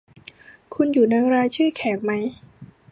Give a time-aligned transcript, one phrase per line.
[0.73, 2.11] คุณอยู่ในรายชื่อแขกไหม